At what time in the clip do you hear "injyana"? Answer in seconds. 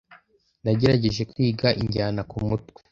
1.81-2.21